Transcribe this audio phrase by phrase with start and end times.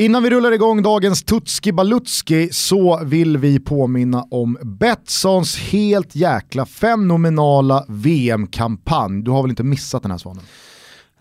[0.00, 6.66] Innan vi rullar igång dagens Tutski Balutski så vill vi påminna om Betssons helt jäkla
[6.66, 9.22] fenomenala VM-kampanj.
[9.22, 10.42] Du har väl inte missat den här Svanen?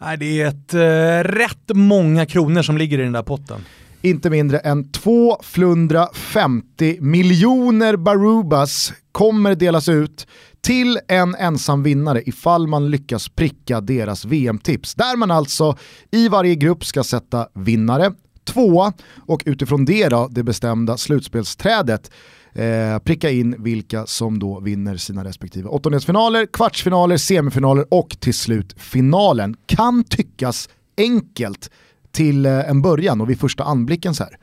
[0.02, 0.80] Nej, det är ett äh,
[1.34, 3.66] rätt många kronor som ligger i den där potten.
[4.02, 10.28] Inte mindre än 250 miljoner Barubas kommer delas ut
[10.62, 14.96] till en ensam vinnare ifall man lyckas pricka deras VM-tips.
[14.96, 15.78] Där man alltså
[16.12, 18.12] i varje grupp ska sätta vinnare,
[18.54, 18.94] tvåa
[19.28, 22.12] och utifrån det då, det bestämda slutspelsträdet
[22.54, 28.76] eh, pricka in vilka som då vinner sina respektive åttondelsfinaler, kvartsfinaler, semifinaler och till slut
[28.78, 29.56] finalen.
[29.66, 31.72] Kan tyckas enkelt
[32.12, 34.38] till eh, en början och vid första anblicken så här.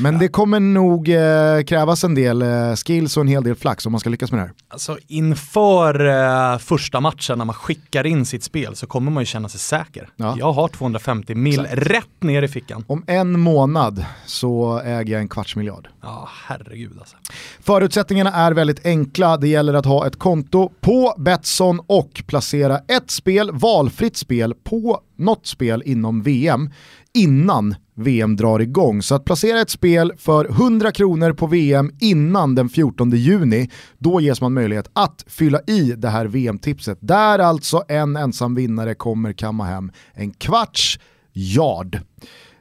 [0.00, 0.20] Men ja.
[0.20, 3.92] det kommer nog eh, krävas en del eh, skills och en hel del flax om
[3.92, 4.52] man ska lyckas med det här.
[4.68, 6.06] Alltså inför
[6.52, 9.60] eh, första matchen när man skickar in sitt spel så kommer man ju känna sig
[9.60, 10.08] säker.
[10.16, 10.36] Ja.
[10.38, 11.82] Jag har 250 mil Exakt.
[11.82, 12.84] rätt ner i fickan.
[12.86, 15.88] Om en månad så äger jag en kvarts miljard.
[16.02, 17.16] Ja, herregud alltså.
[17.60, 19.36] Förutsättningarna är väldigt enkla.
[19.36, 25.00] Det gäller att ha ett konto på Betsson och placera ett spel, valfritt spel, på
[25.18, 26.70] något spel inom VM
[27.14, 29.02] innan VM drar igång.
[29.02, 34.20] Så att placera ett spel för 100 kronor på VM innan den 14 juni, då
[34.20, 36.98] ges man möjlighet att fylla i det här VM-tipset.
[37.00, 40.98] Där alltså en ensam vinnare kommer kamma hem en kvarts
[41.32, 42.00] yard.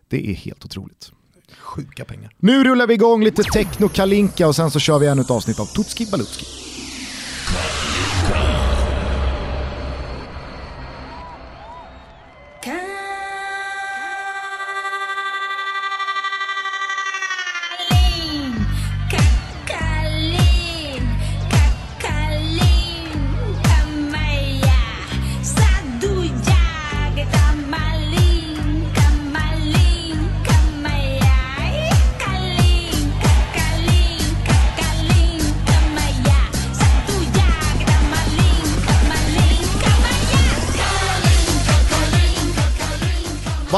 [0.10, 1.12] Det är helt otroligt.
[1.60, 2.32] Sjuka pengar.
[2.38, 5.60] Nu rullar vi igång lite techno kalinka och sen så kör vi ännu ett avsnitt
[5.60, 6.46] av Tutski Balutski.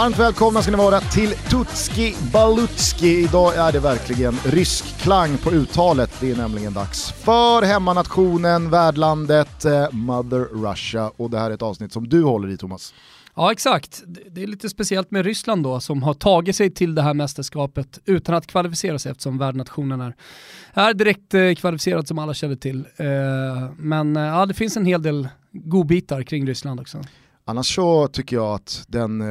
[0.09, 3.23] Varmt välkomna ska ni vara till Tutski Balutski.
[3.23, 6.11] Idag är det verkligen rysk klang på uttalet.
[6.21, 11.11] Det är nämligen dags för hemmanationen, värdlandet, eh, Mother Russia.
[11.17, 12.93] Och det här är ett avsnitt som du håller i Thomas.
[13.35, 17.01] Ja exakt, det är lite speciellt med Ryssland då som har tagit sig till det
[17.01, 20.15] här mästerskapet utan att kvalificera sig eftersom värdnationen är,
[20.73, 22.85] är direkt eh, kvalificerad som alla känner till.
[22.97, 23.05] Eh,
[23.77, 27.01] men ja, det finns en hel del godbitar kring Ryssland också.
[27.45, 29.21] Annars så tycker jag att den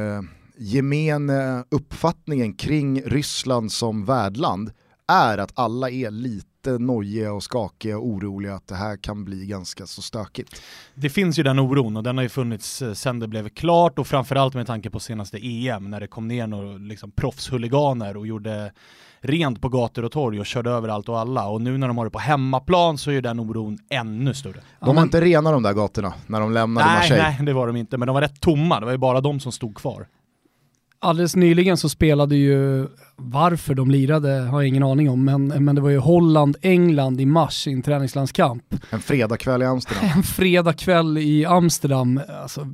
[0.59, 4.71] gemene uppfattningen kring Ryssland som värdland
[5.07, 9.45] är att alla är lite nojiga och skakiga och oroliga att det här kan bli
[9.45, 10.61] ganska så stökigt.
[10.95, 13.99] Det finns ju den oron och den har ju funnits eh, sedan det blev klart
[13.99, 18.27] och framförallt med tanke på senaste EM när det kom ner några liksom, proffshuliganer och
[18.27, 18.71] gjorde
[19.21, 21.47] rent på gator och torg och körde över allt och alla.
[21.47, 24.61] Och nu när de har det på hemmaplan så är den oron ännu större.
[24.79, 27.23] De var inte rena de där gatorna när de lämnade nej, Marseille.
[27.23, 28.79] Nej, det var de inte, men de var rätt tomma.
[28.79, 30.07] Det var ju bara de som stod kvar.
[31.01, 32.87] Alldeles nyligen så spelade ju,
[33.21, 37.25] varför de lirade har jag ingen aning om, men, men det var ju Holland-England i
[37.25, 38.63] mars i en träningslandskamp.
[38.89, 40.09] En fredagkväll i Amsterdam.
[40.15, 42.21] En fredagkväll i Amsterdam.
[42.41, 42.67] Alltså,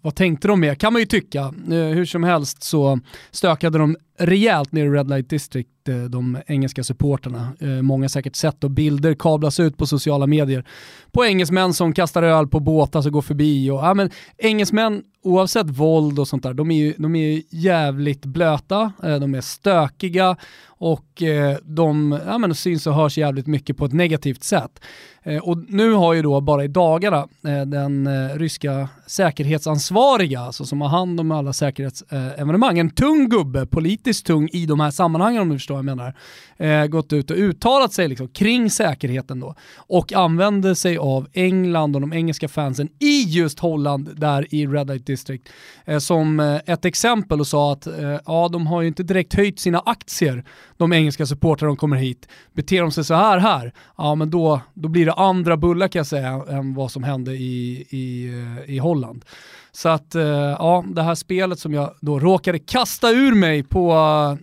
[0.00, 0.78] vad tänkte de med?
[0.78, 1.40] Kan man ju tycka.
[1.40, 3.00] Eh, hur som helst så
[3.30, 7.52] stökade de rejält ner i Red Light District, eh, de engelska supporterna.
[7.60, 10.64] Eh, många säkert sett och bilder kablas ut på sociala medier
[11.12, 13.70] på engelsmän som kastar öl på båtar som går förbi.
[13.70, 18.26] Och, ja, men, engelsmän, oavsett våld och sånt där, de är ju de är jävligt
[18.26, 20.36] blöta, de är stökiga
[20.78, 24.80] och eh, de ja, men, syns och hörs jävligt mycket på ett negativt sätt.
[25.22, 28.08] Eh, och nu har ju då bara i dagarna eh, den
[28.38, 34.66] ryska säkerhetsansvariga, alltså som har hand om alla säkerhetsevenemang, en tung gubbe, politiskt tung i
[34.66, 36.14] de här sammanhangen om du förstår vad jag menar,
[36.56, 41.94] eh, gått ut och uttalat sig liksom, kring säkerheten då och använder sig av England
[41.94, 45.48] och de engelska fansen i just Holland där i Red Light District
[45.84, 49.34] eh, som eh, ett exempel och sa att eh, ja, de har ju inte direkt
[49.34, 50.44] höjt sina aktier,
[50.78, 52.28] de engelska supportrarna de kommer hit.
[52.52, 56.00] Beter de sig så här här, ja men då, då blir det andra bullar kan
[56.00, 59.24] jag säga än vad som hände i, i, eh, i Holland.
[59.72, 63.92] Så att eh, ja, det här spelet som jag då råkade kasta ur mig på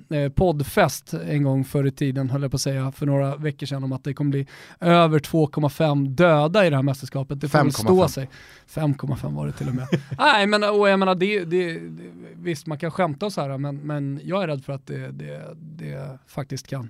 [0.10, 3.66] eh, poddfest en gång förr i tiden, höll jag på att säga, för några veckor
[3.66, 4.48] sedan om att det kommer bli
[4.80, 7.42] över 2,5 döda i det här mästerskapet.
[7.42, 8.30] Det får väl stå sig.
[8.74, 9.88] 5,5 var det till och med.
[10.18, 12.12] Nej men och jag menar, det, det, det,
[12.46, 15.12] visst man kan skämta och så här, men, men jag är rädd för att det,
[15.12, 16.90] det, det faktiskt kan,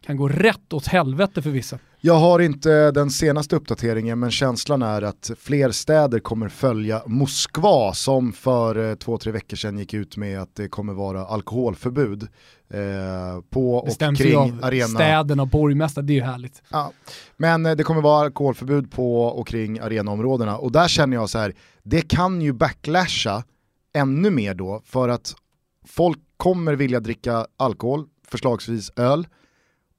[0.00, 1.78] kan gå rätt åt helvete för vissa.
[2.00, 7.92] Jag har inte den senaste uppdateringen men känslan är att fler städer kommer följa Moskva
[7.94, 12.22] som för eh, två, tre veckor sedan gick ut med att det kommer vara alkoholförbud
[12.70, 12.78] eh,
[13.50, 14.86] på och kring av arena.
[14.86, 16.62] städerna och borgmästare, det är ju härligt.
[16.70, 16.92] Ja.
[17.36, 21.38] Men eh, det kommer vara alkoholförbud på och kring arenaområdena och där känner jag så
[21.38, 23.42] här, det kan ju backlasha
[23.96, 25.34] ännu mer då för att
[25.86, 29.26] folk kommer vilja dricka alkohol, förslagsvis öl,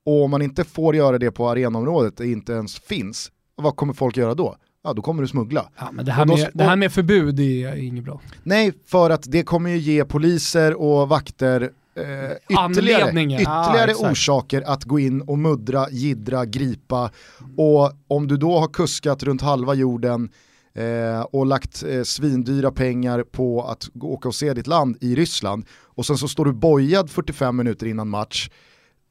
[0.05, 3.93] och om man inte får göra det på arenaområdet, det inte ens finns, vad kommer
[3.93, 4.55] folk göra då?
[4.83, 5.69] Ja, då kommer du smuggla.
[5.77, 8.21] Ja, men det, här med, det här med förbud är inget bra.
[8.43, 11.61] Nej, för att det kommer ju ge poliser och vakter
[11.95, 12.03] eh,
[12.49, 13.21] ytterligare.
[13.21, 14.11] Ja, ytterligare exakt.
[14.11, 17.11] orsaker att gå in och muddra, gidra, gripa.
[17.57, 20.29] Och om du då har kuskat runt halva jorden
[20.77, 25.65] eh, och lagt eh, svindyra pengar på att åka och se ditt land i Ryssland.
[25.71, 28.49] Och sen så står du bojad 45 minuter innan match,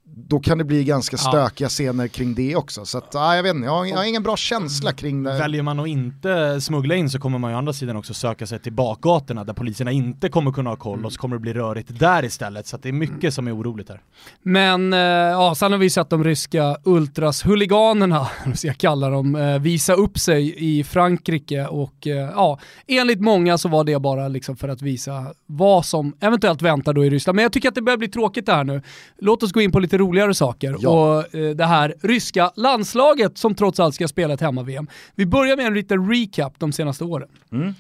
[0.08, 1.28] då kan det bli ganska Ja.
[1.30, 2.84] stökiga scener kring det också.
[2.84, 5.38] Så att, ah, jag vet inte, jag har, jag har ingen bra känsla kring det.
[5.38, 8.46] Väljer man att inte smuggla in så kommer man ju å andra sidan också söka
[8.46, 11.52] sig till bakgatorna där poliserna inte kommer kunna ha koll och så kommer det bli
[11.52, 12.66] rörigt där istället.
[12.66, 14.00] Så att det är mycket som är oroligt här.
[14.42, 19.58] Men eh, ja, sen har vi sett de ryska ultras-huliganerna, ska jag kalla dem, eh,
[19.58, 24.56] visa upp sig i Frankrike och eh, ja, enligt många så var det bara liksom
[24.56, 27.36] för att visa vad som eventuellt väntar då i Ryssland.
[27.36, 28.82] Men jag tycker att det börjar bli tråkigt det här nu.
[29.18, 30.90] Låt oss gå in på lite roligare saker Ja.
[30.90, 34.87] och eh, det här ryska landslaget som trots allt ska spela ett hemma-VM.
[35.14, 37.28] Vi börjar med en liten recap de senaste åren.
[37.52, 37.75] Mm.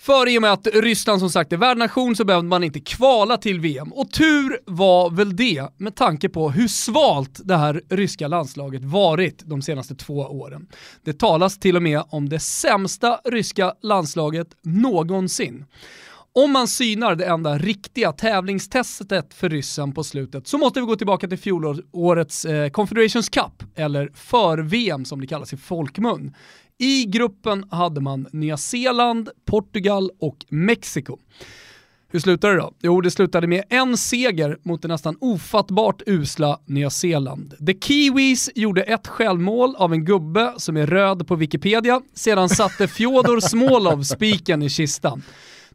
[0.00, 3.36] För i och med att Ryssland som sagt är värdnation så behövde man inte kvala
[3.36, 3.92] till VM.
[3.92, 9.42] Och tur var väl det med tanke på hur svalt det här ryska landslaget varit
[9.46, 10.66] de senaste två åren.
[11.04, 15.64] Det talas till och med om det sämsta ryska landslaget någonsin.
[16.38, 20.96] Om man synar det enda riktiga tävlingstestet för ryssen på slutet så måste vi gå
[20.96, 26.34] tillbaka till fjolårets eh, Confederations Cup, eller för-VM som det kallas i folkmun.
[26.78, 31.18] I gruppen hade man Nya Zeeland, Portugal och Mexiko.
[32.08, 32.72] Hur slutade det då?
[32.82, 37.66] Jo, det slutade med en seger mot det nästan ofattbart usla Nya Zeeland.
[37.66, 42.00] The Kiwis gjorde ett självmål av en gubbe som är röd på Wikipedia.
[42.14, 45.22] Sedan satte Fjodor Smolov spiken i kistan.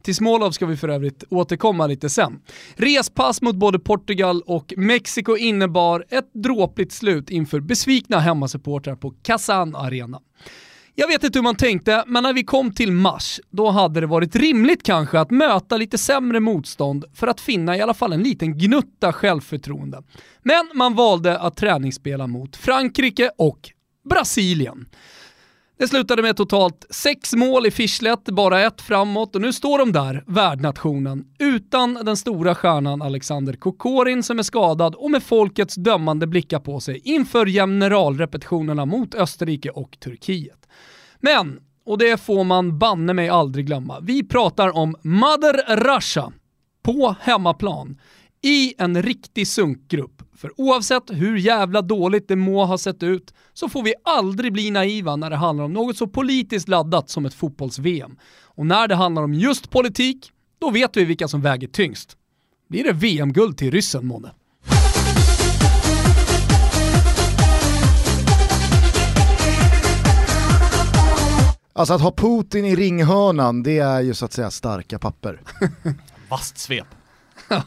[0.04, 2.40] Till Smålov ska vi för övrigt återkomma lite sen.
[2.74, 9.76] Respass mot både Portugal och Mexiko innebar ett dråpligt slut inför besvikna hemmasupportrar på Kazan
[9.76, 10.20] Arena.
[10.94, 14.06] Jag vet inte hur man tänkte, men när vi kom till mars, då hade det
[14.06, 18.22] varit rimligt kanske att möta lite sämre motstånd för att finna i alla fall en
[18.22, 20.02] liten gnutta självförtroende.
[20.42, 23.70] Men man valde att träningsspela mot Frankrike och
[24.10, 24.86] Brasilien.
[25.78, 29.92] Det slutade med totalt sex mål i Fischlet, bara ett framåt och nu står de
[29.92, 36.26] där, värdnationen, utan den stora stjärnan Alexander Kokorin som är skadad och med folkets dömande
[36.26, 40.68] blickar på sig inför generalrepetitionerna mot Österrike och Turkiet.
[41.20, 46.32] Men, och det får man banne mig aldrig glömma, vi pratar om Mother Russia
[46.82, 48.00] på hemmaplan
[48.42, 50.23] i en riktig sunkgrupp.
[50.44, 54.70] För oavsett hur jävla dåligt det må ha sett ut så får vi aldrig bli
[54.70, 58.16] naiva när det handlar om något så politiskt laddat som ett fotbolls-VM.
[58.44, 62.16] Och när det handlar om just politik, då vet vi vilka som väger tyngst.
[62.68, 64.30] Blir det VM-guld till ryssen månne?
[71.72, 75.40] Alltså att ha Putin i ringhörnan, det är ju så att säga starka papper.
[76.28, 76.86] Vasst svep.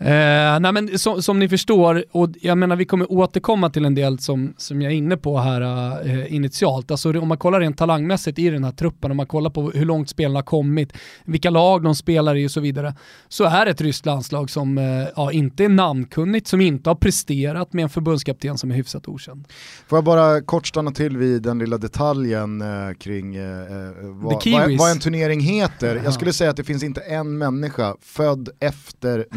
[0.00, 3.94] Eh, nej men som, som ni förstår, och jag menar vi kommer återkomma till en
[3.94, 5.60] del som, som jag är inne på här
[6.08, 6.90] eh, initialt.
[6.90, 9.84] Alltså om man kollar rent talangmässigt i den här truppen, om man kollar på hur
[9.84, 10.92] långt spelarna har kommit,
[11.24, 12.94] vilka lag de spelar i och så vidare,
[13.28, 14.84] så är det ett ryskt landslag som eh,
[15.16, 19.44] ja, inte är namnkunnigt, som inte har presterat med en förbundskapten som är hyfsat okänd.
[19.88, 24.46] Får jag bara kort stanna till vid den lilla detaljen eh, kring eh, eh, vad,
[24.46, 25.96] vad, vad en turnering heter.
[25.96, 26.02] Ja.
[26.04, 29.26] Jag skulle säga att det finns inte en människa född efter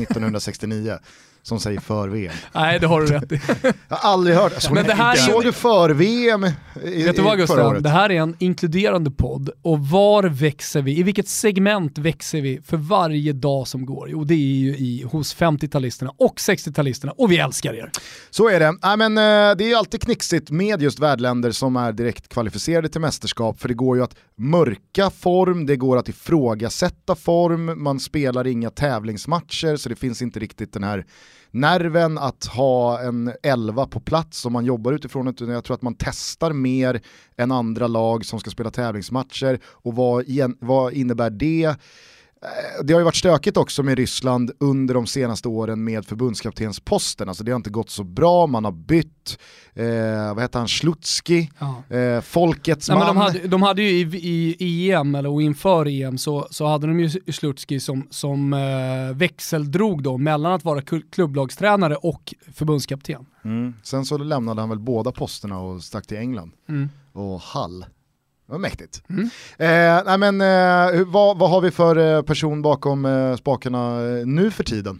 [0.57, 2.33] 1969 som säger för-VM.
[2.53, 3.41] Nej, det har du rätt i.
[3.87, 6.43] Jag har aldrig hört, såg, Men det här är- såg du för-VM
[6.83, 7.81] i, Vet du vad Gustav?
[7.81, 10.99] Det här är en inkluderande podd och var växer vi?
[10.99, 14.09] I vilket segment växer vi för varje dag som går?
[14.09, 17.91] Jo, det är ju i, hos 50-talisterna och 60-talisterna och vi älskar er.
[18.29, 18.75] Så är det.
[18.83, 22.89] Nej, men, eh, det är ju alltid knixigt med just värdländer som är direkt kvalificerade
[22.89, 27.99] till mästerskap för det går ju att mörka form, det går att ifrågasätta form, man
[27.99, 31.05] spelar inga tävlingsmatcher så det finns inte riktigt den här
[31.51, 35.27] nerven att ha en elva på plats som man jobbar utifrån.
[35.27, 37.01] Utan jag tror att man testar mer
[37.37, 40.25] än andra lag som ska spela tävlingsmatcher och vad,
[40.59, 41.75] vad innebär det?
[42.43, 47.27] Eh, det har ju varit stökigt också med Ryssland under de senaste åren med förbundskaptensposten.
[47.27, 49.39] Alltså det har inte gått så bra, man har bytt,
[49.73, 51.95] eh, vad heter han, Slutski, ja.
[51.97, 53.07] eh, folkets Nej, man.
[53.07, 56.87] de, hade, de hade ju i, i, EM, eller och inför EM, så, så hade
[56.87, 60.81] de ju Slutski som, som eh, växeldrog då mellan att vara
[61.11, 63.25] klubblagstränare och förbundskapten.
[63.45, 63.73] Mm.
[63.83, 66.89] Sen så lämnade han väl båda posterna och stack till England mm.
[67.13, 67.85] och Hall.
[68.45, 69.03] Var mäktigt.
[69.09, 69.29] Mm.
[69.57, 74.25] Eh, nej men, eh, vad, vad, har vi för eh, person bakom eh, spakarna eh,
[74.25, 74.99] nu för tiden?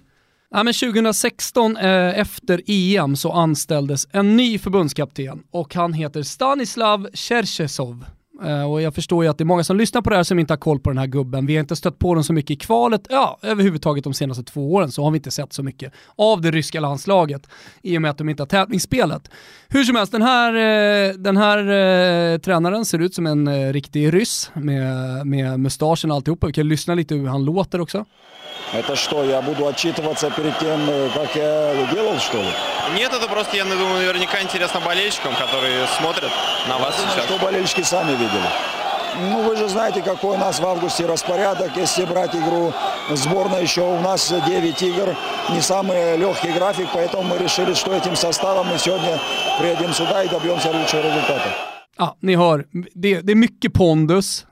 [0.51, 7.07] Ja, men 2016 eh, efter EM så anställdes en ny förbundskapten och han heter Stanislav
[7.13, 8.05] Cherchesov.
[8.45, 10.39] Eh, och jag förstår ju att det är många som lyssnar på det här som
[10.39, 11.45] inte har koll på den här gubben.
[11.45, 13.07] Vi har inte stött på honom så mycket i kvalet.
[13.09, 16.51] Ja, överhuvudtaget de senaste två åren så har vi inte sett så mycket av det
[16.51, 17.47] ryska landslaget
[17.81, 19.29] i och med att de inte har tävlingsspelet.
[19.67, 24.13] Hur som helst, den här, eh, den här eh, tränaren ser ut som en riktig
[24.13, 26.47] ryss med, med mustaschen och alltihopa.
[26.47, 28.05] Vi kan lyssna lite hur han låter också.
[28.71, 30.79] Это что, я буду отчитываться перед тем,
[31.13, 32.49] как я делал, что ли?
[32.95, 36.31] Нет, это просто, я думаю, наверняка интересно болельщикам, которые смотрят
[36.67, 37.25] на вас я сейчас.
[37.27, 38.49] Думаю, что болельщики сами видели.
[39.15, 41.71] Ну, вы же знаете, какой у нас в августе распорядок.
[41.75, 42.73] Если брать игру
[43.11, 45.15] сборной, еще у нас 9 игр.
[45.49, 49.19] Не самый легкий график, поэтому мы решили, что этим составом мы сегодня
[49.59, 51.49] приедем сюда и добьемся лучшего результата.
[51.95, 54.45] Ja, ni hör, det, det är mycket pondus,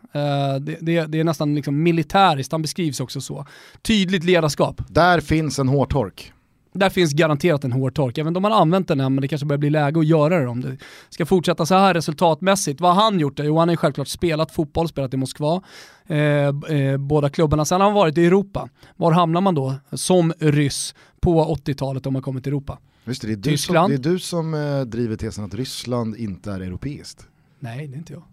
[0.62, 3.46] det, det, det, är nästan liksom militäriskt, han beskrivs också så.
[3.82, 4.82] Tydligt ledarskap.
[4.88, 6.34] Där finns en hårtork.
[6.74, 9.58] Där finns garanterat en hårtork, även om man använt den än, men det kanske börjar
[9.58, 10.78] bli läge att göra det om det
[11.10, 12.82] ska fortsätta så här resultatmässigt.
[12.82, 13.40] Vad har han gjort?
[13.44, 15.62] Jo, han har ju självklart spelat fotboll, spelat i Moskva,
[16.08, 17.66] eh, eh, båda klubbarna.
[17.66, 18.70] Sen har han varit i Europa.
[18.96, 22.80] Var hamnar man då som ryss på 80-talet om man kommer till Europa?
[23.06, 23.94] Just det, det är du Tyskland.
[23.94, 27.28] som, det är du som eh, driver tesen att Ryssland inte är europeiskt.
[27.60, 28.24] Nej, det är inte jag.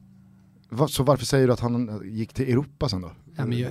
[0.89, 3.13] Så varför säger du att han gick till Europa sen då?
[3.37, 3.71] Ja, men jag,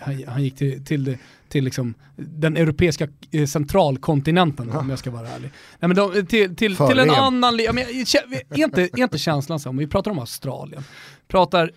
[0.00, 4.78] han, han, gick till, till, till liksom den europeiska eh, centralkontinenten ja.
[4.78, 5.50] om jag ska vara ärlig.
[5.80, 9.60] Nej, men de, till, till, till en annan, ja, men, är, inte, är inte känslan
[9.60, 10.84] så, om vi pratar om Australien,
[11.28, 11.70] pratar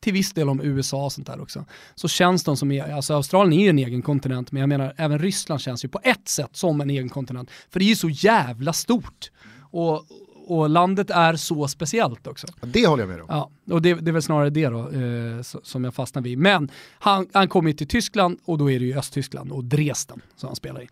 [0.00, 3.60] till viss del om USA och sånt där också, så känns de som, alltså Australien
[3.60, 6.56] är ju en egen kontinent, men jag menar även Ryssland känns ju på ett sätt
[6.56, 9.30] som en egen kontinent, för det är ju så jävla stort.
[9.70, 10.06] Och,
[10.46, 12.46] och landet är så speciellt också.
[12.60, 13.26] Det håller jag med om.
[13.28, 16.38] Ja, och det, det är väl snarare det då eh, som jag fastnar vid.
[16.38, 20.46] Men han, han kommer till Tyskland och då är det ju Östtyskland och Dresden som
[20.46, 20.88] han spelar i.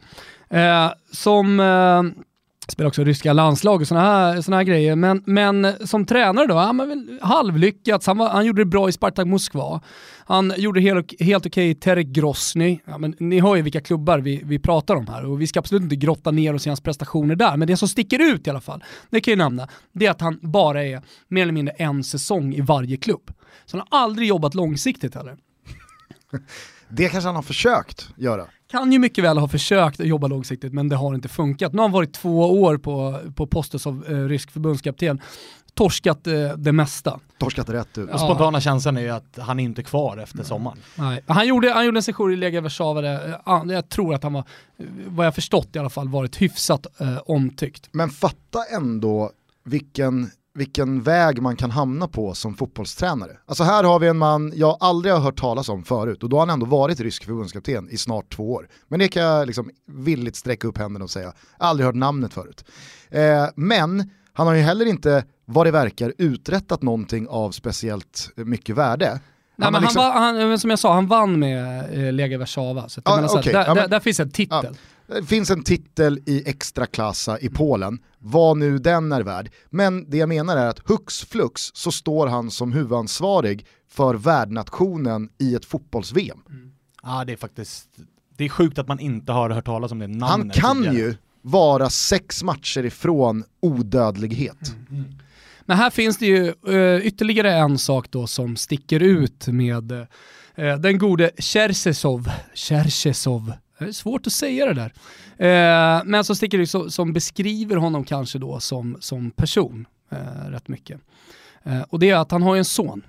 [0.49, 2.03] Eh, som eh,
[2.73, 4.97] spelar också ryska landslag och sådana här, såna här grejer.
[4.97, 8.07] Men, men som tränare då, han var väl halvlyckats.
[8.07, 9.81] Han, var, han gjorde det bra i Spartak Moskva.
[10.27, 12.79] Han gjorde helt, helt okej i Terek Grosny.
[12.85, 15.59] Ja, men ni hör ju vilka klubbar vi, vi pratar om här och vi ska
[15.59, 17.57] absolut inte grotta ner oss i hans prestationer där.
[17.57, 20.21] Men det som sticker ut i alla fall, det kan jag nämna, det är att
[20.21, 23.33] han bara är mer eller mindre en säsong i varje klubb.
[23.67, 25.37] Så han har aldrig jobbat långsiktigt heller.
[26.89, 28.47] Det kanske han har försökt göra.
[28.71, 31.73] Kan ju mycket väl ha försökt jobba långsiktigt men det har inte funkat.
[31.73, 35.21] Nu har han varit två år på, på posten som eh, rysk förbundskapten
[35.75, 37.21] torskat eh, det mesta.
[37.39, 38.09] Torskat rätt ut.
[38.13, 38.19] Ja.
[38.19, 40.47] Spontana känslan är ju att han är inte är kvar efter Nej.
[40.47, 40.79] sommaren.
[40.95, 41.23] Nej.
[41.27, 43.41] Han, gjorde, han gjorde en session i Lega Warszawa där
[43.73, 44.45] jag tror att han var,
[45.07, 47.89] vad jag förstått i alla fall, varit hyfsat eh, omtyckt.
[47.93, 49.31] Men fatta ändå
[49.65, 53.37] vilken vilken väg man kan hamna på som fotbollstränare.
[53.47, 56.37] Alltså här har vi en man jag aldrig har hört talas om förut och då
[56.37, 58.69] har han ändå varit rysk förbundskapten i snart två år.
[58.89, 62.65] Men det kan jag liksom villigt sträcka upp händerna och säga, aldrig hört namnet förut.
[63.11, 68.77] Eh, men han har ju heller inte, vad det verkar, uträttat någonting av speciellt mycket
[68.77, 69.21] värde.
[69.57, 70.03] Nej, men liksom...
[70.03, 72.89] han, han, som jag sa, han vann med eh, Lega Warszawa.
[72.89, 73.53] Så ah, okay.
[73.53, 73.91] där, ja, men...
[73.91, 74.59] där, finns en titel.
[74.63, 74.79] Ja.
[75.07, 79.51] Det finns en titel i extraklassa i Polen, vad nu den är värd.
[79.71, 85.29] Men det jag menar är att hux flux så står han som huvudansvarig för värdnationen
[85.39, 86.39] i ett fotbolls-VM.
[86.49, 86.73] Mm.
[87.03, 87.89] Ja det är faktiskt,
[88.37, 90.97] det är sjukt att man inte har hört talas om det namnet Han kan tidigare.
[90.97, 94.73] ju vara sex matcher ifrån odödlighet.
[94.91, 95.05] Mm.
[95.05, 95.15] Mm.
[95.67, 100.07] Men här finns det ju uh, ytterligare en sak då som sticker ut med uh,
[100.79, 104.93] den gode Cherchesov, Cherchesov det är svårt att säga det där.
[105.37, 110.51] Eh, men så sticker det så, som beskriver honom kanske då som, som person eh,
[110.51, 111.01] rätt mycket.
[111.63, 113.03] Eh, och det är att han har en son.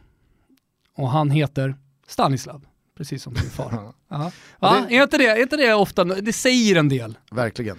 [0.98, 1.76] Och han heter
[2.08, 2.66] Stanislav,
[2.98, 3.94] precis som sin far.
[4.10, 4.32] ja.
[4.60, 7.18] Ja, är, inte det, är inte det ofta, det säger en del.
[7.32, 7.78] Verkligen.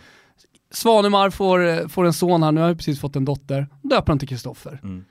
[0.71, 4.19] Svanemar får, får en son här, nu har jag precis fått en dotter, döper han
[4.19, 4.81] till Kristoffer.
[4.83, 5.05] Mm.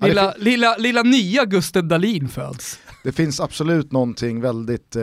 [0.00, 2.78] Lilla, lilla, lilla nya Gusten Dahlin föds.
[3.02, 5.02] Det finns absolut någonting väldigt eh,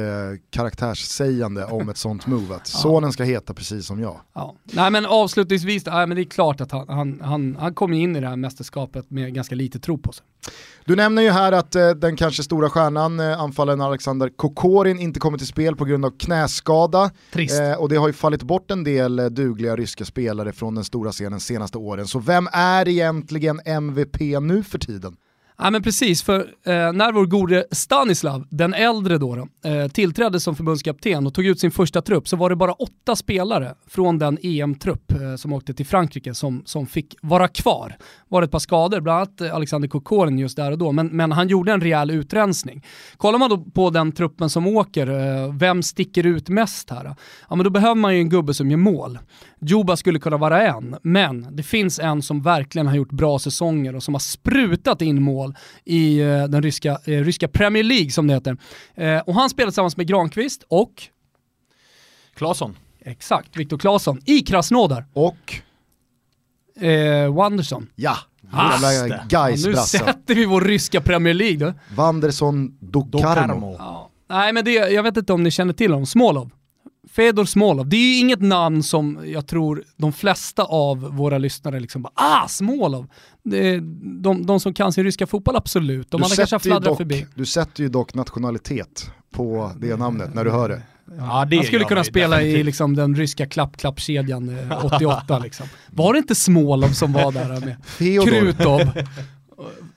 [0.50, 2.56] karaktärssägande om ett sånt move.
[2.56, 4.20] Att sonen ska heta precis som jag.
[4.34, 4.56] Ja.
[4.64, 8.16] Nej men avslutningsvis, nej, men det är klart att han, han, han, han kom in
[8.16, 10.26] i det här mästerskapet med ganska lite tro på sig.
[10.86, 15.20] Du nämner ju här att eh, den kanske stora stjärnan, eh, anfallaren Alexander Kokorin, inte
[15.20, 17.12] kommer till spel på grund av knäskada.
[17.34, 17.60] Trist.
[17.60, 20.84] Eh, och det har ju fallit bort en del eh, dugliga ryska spelare från den
[20.84, 22.08] stora scenen senaste åren.
[22.08, 25.16] Så vem är egentligen MVP nu för tiden?
[25.60, 30.40] Ja men precis, för eh, när vår gode Stanislav, den äldre då, då eh, tillträdde
[30.40, 34.20] som förbundskapten och tog ut sin första trupp så var det bara åtta spelare från
[34.20, 37.98] den EM-trupp eh, som åkte till Frankrike som, som fick vara kvar.
[38.28, 41.32] Var ett par skador, bland annat eh, Alexander Kokorin just där och då, men, men
[41.32, 42.86] han gjorde en rejäl utrensning.
[43.18, 47.16] Kollar man då på den truppen som åker, eh, vem sticker ut mest här?
[47.50, 49.20] Ja men då behöver man ju en gubbe som gör mål.
[49.60, 53.96] Juba skulle kunna vara en, men det finns en som verkligen har gjort bra säsonger
[53.96, 58.28] och som har sprutat in mål i eh, den ryska, eh, ryska Premier League som
[58.28, 58.58] det heter.
[58.96, 60.94] Eh, och han spelar tillsammans med Granqvist och,
[62.36, 62.76] Claesson.
[63.00, 65.06] exakt, Viktor Claesson i Krasnodar.
[65.14, 65.62] Och,
[66.82, 67.88] Eh, Wanderson.
[67.96, 68.18] ja,
[68.82, 69.26] jävla.
[69.30, 71.74] Ja, nu sätter vi vår ryska Premier League då.
[71.96, 73.18] Wanderson Dokarmo.
[73.20, 73.76] Dokarmo.
[73.80, 74.10] Ja.
[74.30, 76.50] Nej men det, jag vet inte om ni känner till honom, Smolov.
[77.18, 77.90] Fedor Smolov.
[77.90, 82.12] Det är ju inget namn som jag tror de flesta av våra lyssnare liksom bara
[82.16, 83.08] ah, Smolov.
[83.54, 83.80] Är,
[84.22, 86.12] de, de som kan sin ryska fotboll, absolut.
[86.12, 87.26] De Du sätter, dock, förbi.
[87.36, 90.82] du sätter ju dock nationalitet på det namnet när du hör det.
[91.18, 92.66] Ja, det Han skulle kunna spela i definitivt.
[92.66, 95.68] liksom, den ryska klapp-klapp-kedjan eh, 88 liksom.
[95.92, 98.26] Var det inte Smolov som var där med Theodor.
[98.32, 98.82] Krutov?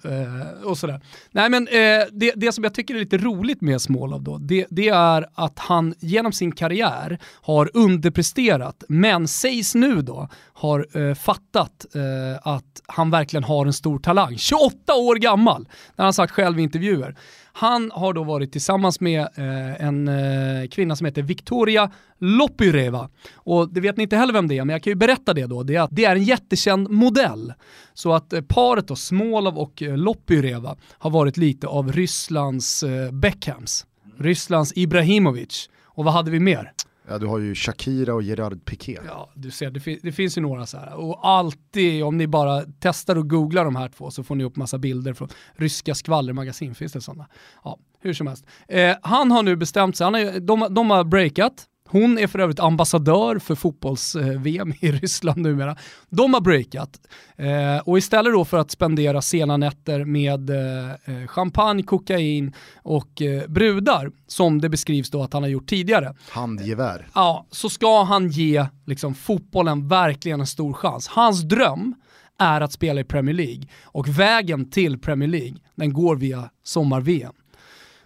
[0.02, 1.00] Eh, och sådär.
[1.30, 4.66] Nej men eh, det, det som jag tycker är lite roligt med Smolov då, det,
[4.70, 10.28] det är att han genom sin karriär har underpresterat, men sägs nu då
[10.60, 14.38] har eh, fattat eh, att han verkligen har en stor talang.
[14.38, 17.16] 28 år gammal, när han sagt själv i intervjuer.
[17.52, 23.08] Han har då varit tillsammans med eh, en eh, kvinna som heter Victoria Lopyreva.
[23.34, 25.46] Och det vet ni inte heller vem det är, men jag kan ju berätta det
[25.46, 25.62] då.
[25.62, 27.52] Det är att det är en jättekänd modell.
[27.94, 33.12] Så att eh, paret då, Smolov och eh, Lopyreva, har varit lite av Rysslands eh,
[33.12, 33.86] Beckhams.
[34.18, 35.68] Rysslands Ibrahimovic.
[35.84, 36.72] Och vad hade vi mer?
[37.10, 38.98] Ja, du har ju Shakira och Gerard Piqué.
[39.06, 40.94] Ja, du ser, det, fin- det finns ju några så här.
[40.94, 44.56] Och alltid, om ni bara testar och googlar de här två så får ni upp
[44.56, 46.74] massa bilder från ryska skvallermagasin.
[46.74, 47.26] Finns det sådana?
[47.64, 48.44] Ja, hur som helst.
[48.68, 51.66] Eh, han har nu bestämt sig, han är, de, de har breakat.
[51.90, 55.76] Hon är för övrigt ambassadör för fotbolls-VM i Ryssland numera.
[56.09, 57.00] De har breakat.
[57.37, 63.23] Eh, och istället då för att spendera sena nätter med eh, eh, champagne, kokain och
[63.23, 67.08] eh, brudar, som det beskrivs då att han har gjort tidigare, Handgevär.
[67.14, 71.08] ja, så ska han ge liksom, fotbollen verkligen en stor chans.
[71.08, 71.95] Hans dröm
[72.38, 77.32] är att spela i Premier League och vägen till Premier League, den går via sommar-VM.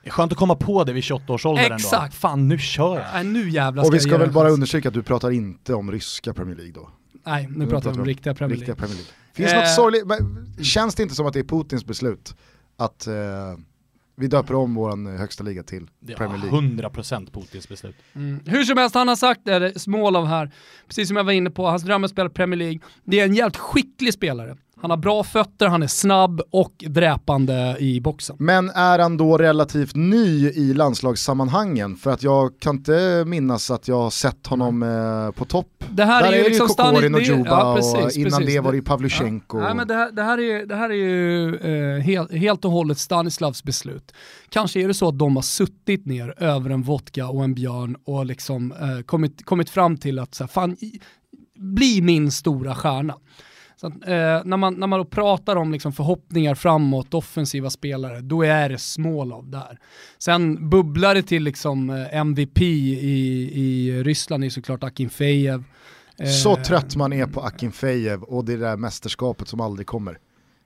[0.04, 1.74] Det är skönt att komma på det vid 28 års ålder ändå.
[1.74, 2.14] Exakt.
[2.14, 3.06] Fan, nu kör jag.
[3.14, 4.54] Nej, nu jävlar Och vi ska väl bara chans.
[4.54, 6.90] undersöka att du pratar inte om ryska Premier League då.
[7.26, 8.60] Nej, nu pratar vi om riktiga Premier League.
[8.72, 9.12] Riktiga Premier League.
[9.32, 9.58] Finns Eh.
[9.60, 12.34] något sorgligt, men känns det inte som att det är Putins beslut
[12.76, 13.14] att eh,
[14.16, 16.60] vi döper om vår högsta liga till Det Premier League?
[16.60, 17.96] 100% Putins beslut.
[18.14, 18.40] Mm.
[18.46, 20.50] Hur som helst, han har sagt det, Smolov här,
[20.86, 22.78] precis som jag var inne på, hans dröm är att spela Premier League.
[23.04, 24.56] Det är en jävligt skicklig spelare.
[24.84, 28.36] Han har bra fötter, han är snabb och dräpande i boxen.
[28.38, 31.96] Men är han då relativt ny i landslagssammanhangen?
[31.96, 35.84] För att jag kan inte minnas att jag har sett honom eh, på topp.
[35.90, 38.54] Det här Där är ju liksom Kokorin och Juba ja, precis, och innan precis.
[38.54, 39.60] det var det ju Pavlyuchenko.
[39.60, 39.74] Ja.
[39.74, 42.98] Nej, det, här, det, här är, det här är ju eh, helt, helt och hållet
[42.98, 44.12] Stanislavs beslut.
[44.48, 47.96] Kanske är det så att de har suttit ner över en vodka och en björn
[48.04, 51.00] och liksom eh, kommit, kommit fram till att så här, fan, i-
[51.58, 53.14] bli min stora stjärna.
[53.76, 58.20] Så att, eh, när, man, när man då pratar om liksom förhoppningar framåt, offensiva spelare,
[58.20, 59.78] då är det Smolov där.
[60.18, 65.64] Sen bubblar det till liksom eh, MVP i, i Ryssland är såklart Akinfejev.
[66.18, 70.18] Eh, Så trött man är på Akinfejev och det där mästerskapet som aldrig kommer.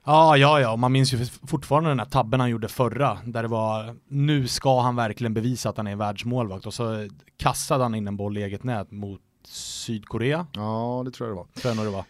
[0.05, 3.41] Ja, ja, ja, och man minns ju fortfarande den här tabben han gjorde förra, där
[3.41, 7.95] det var nu ska han verkligen bevisa att han är världsmålvakt och så kastade han
[7.95, 11.75] in en boll i eget nät mot Sydkorea, Ja, det tror jag det var.
[11.75, 12.05] nog det var.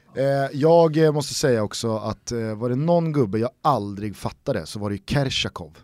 [0.45, 4.65] Eh, jag eh, måste säga också att eh, var det någon gubbe jag aldrig fattade
[4.65, 5.78] så var det ju Kershakov.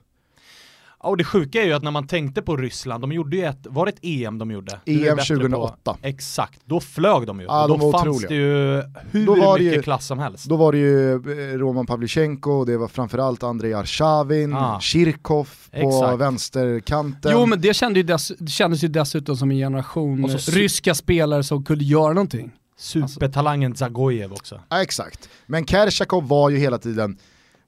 [1.06, 3.46] Ja, och det sjuka är ju att när man tänkte på Ryssland, de gjorde ju
[3.46, 4.80] ett, var det ett EM de gjorde?
[4.86, 5.76] EM bättre 2008.
[5.84, 7.46] På, exakt, då flög de ju.
[7.46, 8.30] Ja, och de då var fanns otroliga.
[8.30, 10.46] det ju hur Då var det mycket ju- klass som helst.
[10.46, 14.80] Då var det ju eh, Roman Pavlyuchenko och det var framförallt Andrei Arshavin, Ah.
[14.80, 16.20] Kirkov på Exakt.
[16.20, 17.32] vänsterkanten.
[17.34, 20.38] Jo men det, kände ju dess, det kändes ju dessutom som en generation Och så
[20.38, 22.52] su- ryska spelare som kunde göra någonting.
[22.78, 24.62] Supertalangen Zagojev också.
[24.70, 25.30] Ja, exakt.
[25.46, 27.18] Men Kershakov var ju hela tiden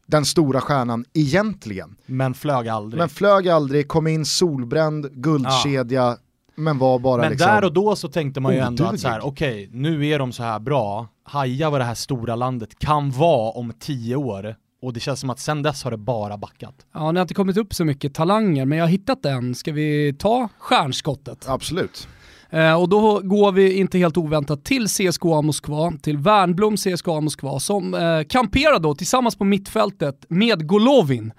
[0.07, 1.95] den stora stjärnan egentligen.
[2.05, 2.99] Men flög aldrig.
[2.99, 6.17] Men flög aldrig, kom in solbränd, guldkedja,
[6.55, 9.07] men var bara Men liksom där och då så tänkte man ju ändå att så
[9.07, 13.11] här, okej, nu är de så här bra, haja vad det här stora landet kan
[13.11, 16.75] vara om tio år, och det känns som att sen dess har det bara backat.
[16.93, 19.55] Ja, det har inte kommit upp så mycket talanger, men jag har hittat en.
[19.55, 21.45] Ska vi ta stjärnskottet?
[21.49, 22.07] Absolut.
[22.49, 27.59] Eh, och då går vi inte helt oväntat till CSKA Moskva, till Värnblom CSKA Moskva
[27.59, 31.33] som eh, kamperar då tillsammans på mittfältet med Golovin.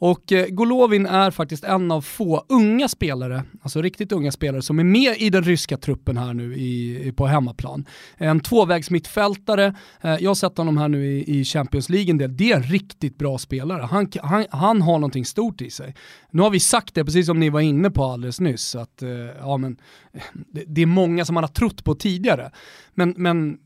[0.00, 4.78] Och eh, Golovin är faktiskt en av få unga spelare, alltså riktigt unga spelare, som
[4.78, 7.84] är med i den ryska truppen här nu i, i- på hemmaplan.
[8.16, 12.18] En tvåvägs mittfältare, eh, jag har sett honom här nu i, i Champions League en
[12.18, 13.82] del, det är en riktigt bra spelare.
[13.82, 15.94] Han, han, han har någonting stort i sig.
[16.30, 19.08] Nu har vi sagt det, precis som ni var inne på alldeles nyss, att eh,
[19.40, 19.76] ja, men,
[20.12, 22.50] eh, det, det är många som man har trott på tidigare.
[22.94, 23.58] Men, men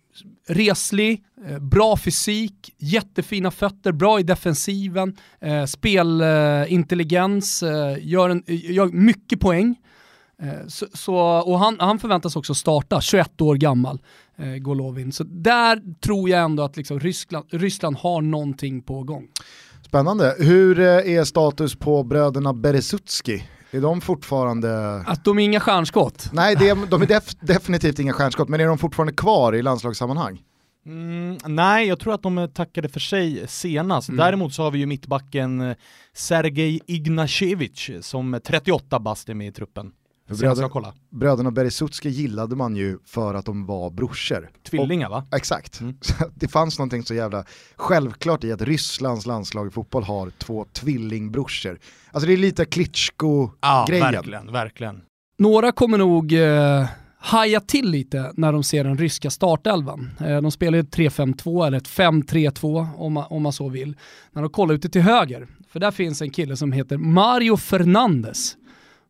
[0.49, 8.71] reslig, eh, bra fysik, jättefina fötter, bra i defensiven, eh, spelintelligens, eh, gör, en, eh,
[8.73, 9.77] gör mycket poäng.
[10.43, 13.99] Eh, så, så, och han, han förväntas också starta, 21 år gammal,
[14.37, 15.13] eh, Golovin.
[15.13, 19.29] Så där tror jag ändå att liksom Ryssland, Ryssland har någonting på gång.
[19.87, 20.37] Spännande.
[20.39, 23.45] Hur eh, är status på bröderna Beresutski?
[23.75, 24.97] Är de fortfarande...
[25.07, 26.31] Att de är inga stjärnskott.
[26.33, 29.63] Nej, det är, de är def definitivt inga stjärnskott, men är de fortfarande kvar i
[29.63, 30.41] landslagssammanhang?
[30.87, 34.09] Mm, nej, jag tror att de tackade för sig senast.
[34.09, 34.19] Mm.
[34.19, 35.77] Däremot så har vi ju mittbacken eh,
[36.15, 39.93] Sergej Ignashevich som 38 bast är med i truppen.
[40.41, 40.95] Bröder- jag kollade.
[41.11, 44.51] Bröderna Beresutski gillade man ju för att de var brorsor.
[44.71, 45.27] Tvillingar va?
[45.35, 45.81] Exakt.
[45.81, 45.95] Mm.
[46.35, 47.45] Det fanns någonting så jävla
[47.77, 51.79] självklart i att Rysslands landslag i fotboll har två tvillingbrorsor.
[52.11, 54.13] Alltså det är lite Ja, Klitschko-grejen.
[54.13, 55.01] verkligen, verkligen.
[55.39, 56.85] Några kommer nog eh,
[57.19, 60.11] haja till lite när de ser den ryska startelvan.
[60.21, 63.97] Eh, de spelar ju ett 3-5-2 eller ett 5-3-2 om man, om man så vill.
[64.33, 68.57] När de kollar ute till höger, för där finns en kille som heter Mario Fernandes.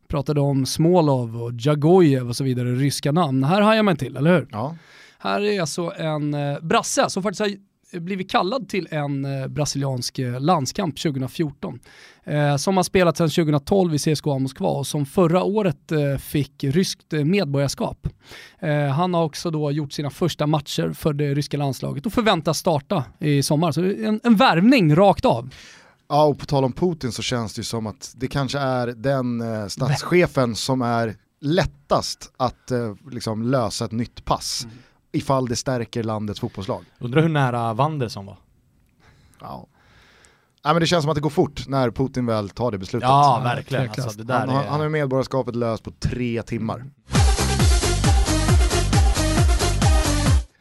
[0.07, 3.43] Pratade om Smolov och Jagojev och så vidare, ryska namn.
[3.43, 4.47] Här hajar man till, eller hur?
[4.51, 4.75] Ja.
[5.19, 7.49] Här är alltså en eh, brasse som faktiskt har
[7.99, 11.79] blivit kallad till en eh, brasiliansk eh, landskamp 2014.
[12.23, 16.63] Eh, som har spelat sedan 2012 i CSKA Moskva och som förra året eh, fick
[16.63, 18.07] ryskt medborgarskap.
[18.59, 22.57] Eh, han har också då gjort sina första matcher för det ryska landslaget och förväntas
[22.57, 23.71] starta i sommar.
[23.71, 25.49] Så en, en värvning rakt av.
[26.13, 28.87] ja, och på tal om Putin så känns det ju som att det kanske är
[28.87, 34.63] den eh, statschefen som är lättast att eh, liksom lösa ett nytt pass.
[34.63, 34.77] Mm.
[35.11, 36.85] Ifall det stärker landets fotbollslag.
[36.99, 38.37] Undrar hur nära Wanderson var?
[39.39, 39.67] Ja.
[40.65, 43.09] Nej, men det känns som att det går fort när Putin väl tar det beslutet.
[43.09, 43.89] Ja, verkligen.
[43.89, 44.67] Alltså, det där han, han, är...
[44.67, 46.85] han har medborgarskapet löst på tre timmar.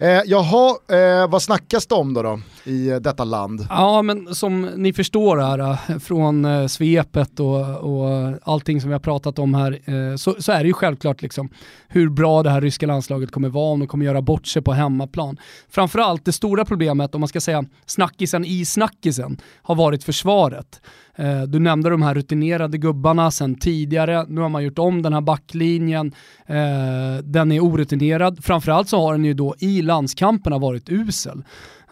[0.02, 3.66] Eh, jaha, eh, vad snackas det om då, då i detta land?
[3.70, 8.94] Ja, men som ni förstår här eh, från eh, svepet och, och allting som vi
[8.94, 11.50] har pratat om här, eh, så, så är det ju självklart liksom
[11.88, 14.72] hur bra det här ryska landslaget kommer vara, om de kommer göra bort sig på
[14.72, 15.36] hemmaplan.
[15.70, 20.80] Framförallt det stora problemet, om man ska säga snackisen i snackisen, har varit försvaret.
[21.16, 25.12] Eh, du nämnde de här rutinerade gubbarna sen tidigare, nu har man gjort om den
[25.12, 26.14] här backlinjen,
[26.46, 31.42] eh, den är orutinerad, framförallt så har den ju då i landskamperna varit usel.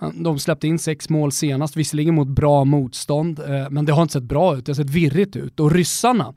[0.03, 4.13] Eh, de släppte in sex mål senast, visserligen mot bra motstånd, men det har inte
[4.13, 5.61] sett bra ut, det har sett virrigt ut.
[5.61, 6.35] Och ryssarna,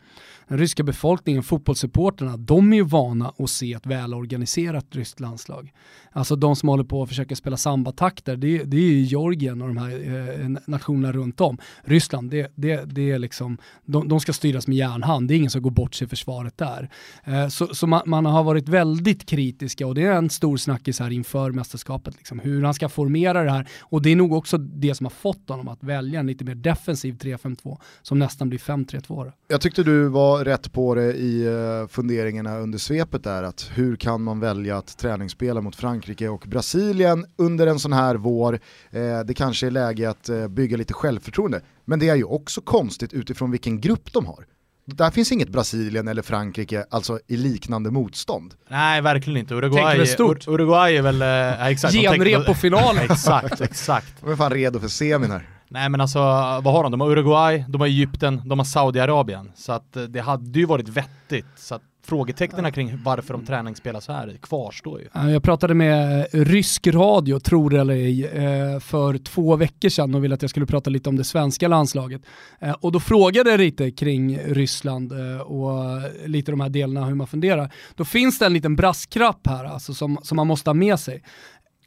[0.47, 5.71] den ryska befolkningen, fotbollssupporterna, de är ju vana att se ett välorganiserat ryskt landslag.
[6.13, 9.67] Alltså de som håller på att försöka spela sambatakter, det, det är ju Georgien och
[9.67, 11.57] de här eh, nationerna runt om.
[11.83, 15.49] Ryssland, det, det, det är liksom, de, de ska styras med järnhand, det är ingen
[15.49, 16.89] som går bort sig i försvaret där.
[17.23, 20.99] Eh, så så man, man har varit väldigt kritiska och det är en stor snackis
[20.99, 23.67] här inför mästerskapet, liksom, hur han ska formera det här.
[23.81, 26.55] Och det är nog också det som har fått honom att välja en lite mer
[26.55, 29.31] defensiv 3-5-2 som nästan blir 5-3-2.
[29.47, 33.95] Jag tyckte du var rätt på det i eh, funderingarna under svepet där, att hur
[33.95, 38.59] kan man välja att träningsspela mot Frankrike och Brasilien under en sån här vår?
[38.91, 42.61] Eh, det kanske är läge att eh, bygga lite självförtroende, men det är ju också
[42.61, 44.45] konstigt utifrån vilken grupp de har.
[44.85, 48.53] Där finns inget Brasilien eller Frankrike, alltså i liknande motstånd.
[48.69, 49.53] Nej, verkligen inte.
[49.53, 50.47] Uruguay, stort.
[50.47, 51.21] Ur- Uruguay är väl...
[51.21, 51.93] eh, Ja, exakt.
[51.93, 53.03] Genrep på finalen.
[53.11, 54.13] exakt, exakt.
[54.21, 55.49] De är fan redo för semin här.
[55.69, 56.91] Nej men alltså, vad har de?
[56.91, 59.51] De har Uruguay, de har Egypten, de har Saudiarabien.
[59.55, 61.45] Så att det hade ju varit vettigt.
[61.55, 65.07] Så att frågetecknen kring varför de träningsspelar så här kvarstår ju.
[65.31, 70.15] Jag pratade med eh, rysk radio, tror det eller ej, eh, för två veckor sedan
[70.15, 72.21] och ville att jag skulle prata lite om det svenska landslaget.
[72.59, 75.13] Eh, Och då frågade jag lite kring Ryssland
[75.45, 77.73] och lite de här delarna hur man funderar.
[77.95, 81.23] Då finns det en liten brasklapp här alltså, som, som man måste ha med sig.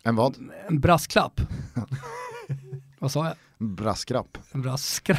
[0.02, 0.34] En vad?
[0.68, 1.40] En brasklapp.
[2.98, 3.34] Vad sa jag?
[3.58, 4.38] Braskrapp.
[4.52, 5.18] Braskrapp.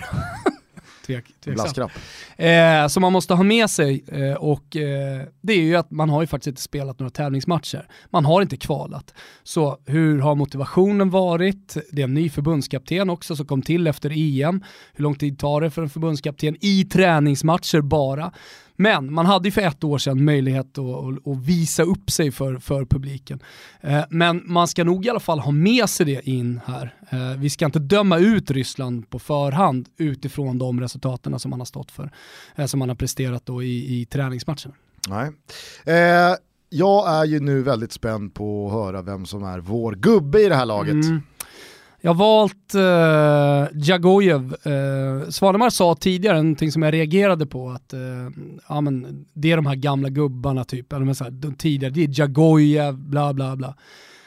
[1.08, 1.92] Tvek, Braskrapp.
[2.38, 6.10] Eh, som man måste ha med sig eh, och eh, det är ju att man
[6.10, 7.88] har ju faktiskt inte spelat några tävlingsmatcher.
[8.10, 9.14] Man har inte kvalat.
[9.44, 11.78] Så hur har motivationen varit?
[11.92, 14.64] Det är en ny förbundskapten också som kom till efter EM.
[14.94, 18.32] Hur lång tid tar det för en förbundskapten i träningsmatcher bara?
[18.80, 22.60] Men man hade ju för ett år sedan möjlighet att, att visa upp sig för,
[22.60, 23.40] för publiken.
[23.82, 26.94] Eh, men man ska nog i alla fall ha med sig det in här.
[27.10, 31.66] Eh, vi ska inte döma ut Ryssland på förhand utifrån de resultaten som man har
[31.66, 32.12] stått för,
[32.56, 34.76] eh, som man har presterat då i, i träningsmatcherna.
[35.08, 35.32] Nej.
[36.70, 40.50] Jag är ju nu väldigt spänd på att höra vem som är vår gubbe i
[40.50, 40.94] det här laget.
[40.94, 41.22] Mm.
[42.02, 44.56] Jag har valt uh, Jagojev.
[44.68, 48.30] Uh, Svanemar sa tidigare, någonting som jag reagerade på, att uh,
[48.70, 52.04] ja, men det är de här gamla gubbarna typ, eller så här, de tidigare, det
[52.04, 53.76] är Jagojev, bla bla bla.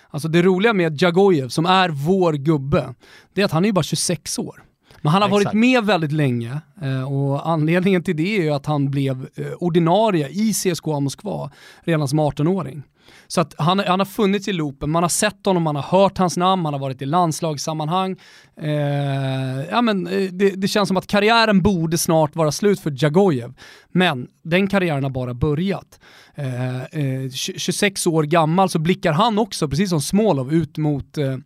[0.08, 2.94] Alltså det roliga med Jagojev, som är vår gubbe,
[3.34, 4.62] det är att han är bara 26 år.
[5.02, 6.60] Men han har varit med väldigt länge
[7.08, 9.28] och anledningen till det är ju att han blev
[9.58, 11.50] ordinarie i CSKA Moskva
[11.84, 12.82] redan som 18-åring.
[13.28, 16.18] Så att han, han har funnits i loopen, man har sett honom, man har hört
[16.18, 18.16] hans namn, han har varit i landslagssammanhang.
[18.60, 22.92] Eh, ja, men, eh, det, det, känns som att karriären borde snart vara slut för
[23.04, 23.54] Jagojev.
[23.88, 26.00] Men den karriären har bara börjat.
[26.34, 31.32] Eh, eh, 26 år gammal så blickar han också, precis som Smolov, ut mot eh,
[31.32, 31.38] eh,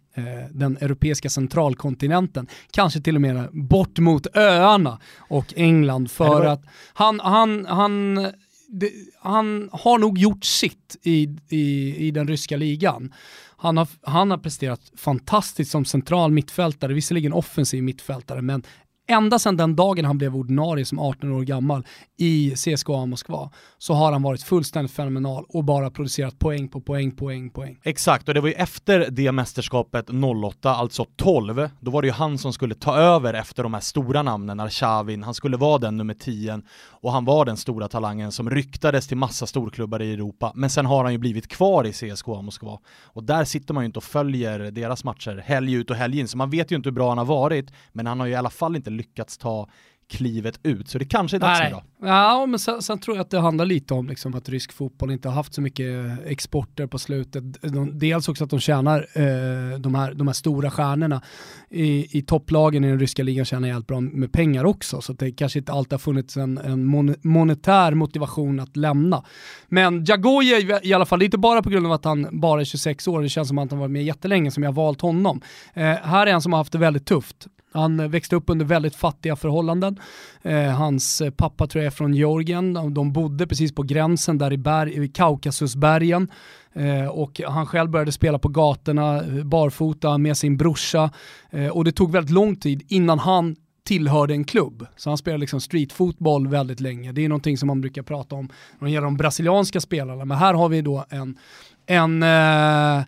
[0.51, 2.47] den europeiska centralkontinenten.
[2.71, 8.27] Kanske till och med bort mot öarna och England för att han, han, han
[8.75, 13.13] det, han har nog gjort sitt i, i, i den ryska ligan.
[13.57, 18.63] Han har, han har presterat fantastiskt som central mittfältare, visserligen offensiv mittfältare, men
[19.07, 21.87] ända sedan den dagen han blev ordinarie som 18 år gammal
[22.17, 27.11] i CSKA Moskva så har han varit fullständigt fenomenal och bara producerat poäng på poäng,
[27.17, 27.79] poäng, poäng.
[27.83, 30.11] Exakt, och det var ju efter det mästerskapet
[30.45, 33.81] 08, alltså 12, då var det ju han som skulle ta över efter de här
[33.81, 38.33] stora namnen, Arshavin, han skulle vara den nummer 10 och han var den stora talangen
[38.33, 41.93] som ryktades till massa storklubbar i Europa, men sen har han ju blivit kvar i
[41.93, 45.97] CSKA Moskva och där sitter man ju inte och följer deras matcher helg ut och
[45.97, 48.27] helg in, så man vet ju inte hur bra han har varit, men han har
[48.27, 49.69] ju i alla fall inte lyckats ta
[50.09, 51.83] klivet ut, så det kanske är dags nu då.
[52.07, 55.11] Ja, men sen, sen, tror jag att det handlar lite om liksom att rysk fotboll
[55.11, 57.45] inte har haft så mycket exporter på slutet.
[57.93, 61.23] dels också att de tjänar eh, de, här, de här stora stjärnorna
[61.71, 65.33] i, i topplagen i den ryska ligan tjänar jävligt bra med pengar också, så det
[65.33, 66.85] kanske inte alltid har funnits en, en
[67.23, 69.25] monetär motivation att lämna.
[69.69, 72.61] Men Jagoje i alla fall, det är inte bara på grund av att han bara
[72.61, 75.01] är 26 år, det känns som att han varit med jättelänge som jag har valt
[75.01, 75.41] honom.
[75.75, 77.47] Eh, här är en som har haft det väldigt tufft.
[77.75, 80.01] Han växte upp under väldigt fattiga förhållanden.
[80.43, 82.95] Eh, hans pappa tror jag är från Georgien.
[82.95, 86.29] De bodde precis på gränsen där i, berg, i Kaukasusbergen.
[86.73, 91.11] Eh, och han själv började spela på gatorna barfota med sin brorsa.
[91.51, 94.87] Eh, och det tog väldigt lång tid innan han tillhörde en klubb.
[94.97, 97.13] Så han spelade liksom streetfotboll väldigt länge.
[97.13, 100.25] Det är någonting som man brukar prata om när det gäller de brasilianska spelarna.
[100.25, 101.39] Men här har vi då en,
[101.87, 103.05] en eh,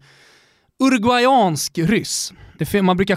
[0.85, 2.33] uruguayansk ryss.
[2.59, 3.17] Det, man brukar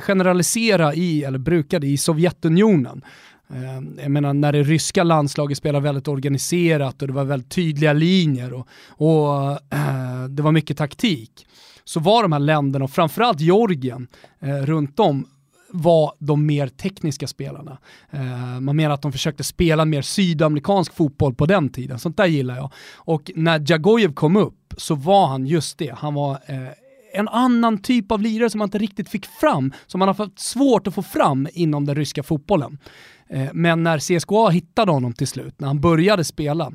[0.00, 3.02] generalisera i, eller brukade i Sovjetunionen.
[3.50, 7.92] Eh, jag menar när det ryska landslaget spelade väldigt organiserat och det var väldigt tydliga
[7.92, 11.46] linjer och, och äh, det var mycket taktik.
[11.84, 14.08] Så var de här länderna, och framförallt Georgien,
[14.40, 15.26] äh, runt om
[15.70, 17.78] var de mer tekniska spelarna.
[18.10, 22.26] Eh, man menar att de försökte spela mer sydamerikansk fotboll på den tiden, sånt där
[22.26, 22.72] gillar jag.
[22.94, 26.68] Och när Jagojev kom upp så var han just det, han var eh,
[27.16, 30.38] en annan typ av lirare som man inte riktigt fick fram, som man har fått
[30.38, 32.78] svårt att få fram inom den ryska fotbollen.
[33.28, 36.72] Eh, men när CSKA hittade honom till slut, när han började spela,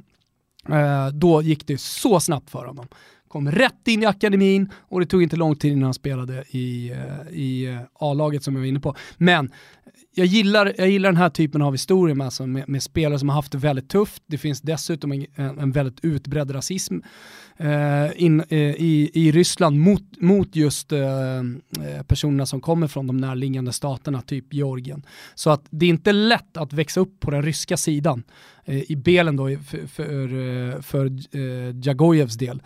[0.69, 2.87] eh, då gick det så snabbt för honom.
[3.27, 6.91] Kom rätt in i akademin och det tog inte lång tid innan han spelade i,
[6.91, 8.95] eh, i A-laget som jag var inne på.
[9.17, 9.51] Men
[10.13, 13.29] jag gillar, jag gillar den här typen av historier med, alltså med, med, spelare som
[13.29, 14.23] har haft det väldigt tufft.
[14.25, 17.01] Det finns dessutom en, en väldigt utbredd rasism eh,
[17.63, 23.07] Eh, in, eh, i, i Ryssland mot, mot just eh, eh, personerna som kommer från
[23.07, 25.05] de närliggande staterna, typ Georgien.
[25.35, 28.23] Så att det är inte lätt att växa upp på den ryska sidan
[28.65, 32.61] eh, i Belen då för, för, för eh, eh Jagojevs del.